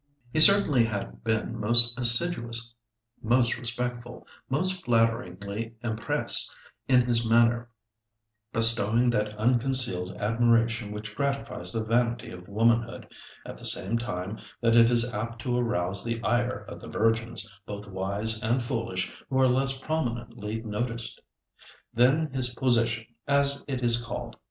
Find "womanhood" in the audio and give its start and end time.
12.47-13.13